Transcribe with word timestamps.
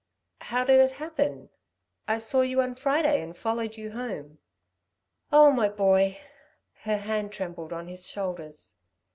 "How 0.39 0.63
did 0.65 0.79
it 0.79 0.93
happen? 0.93 1.49
I 2.07 2.17
saw 2.17 2.41
you 2.41 2.59
on 2.59 2.73
Friday 2.73 3.21
and 3.21 3.37
followed 3.37 3.77
you 3.77 3.91
home." 3.91 4.39
"Oh, 5.31 5.51
my 5.51 5.69
boy!" 5.69 6.19
Her 6.85 6.97
hand 6.97 7.31
trembled 7.31 7.71
on 7.71 7.85
his 7.87 8.07
shoulders. 8.09 8.73